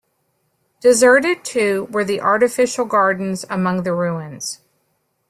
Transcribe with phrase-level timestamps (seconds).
[0.79, 4.59] Deserted, too, were the artificial gardens among the ruins.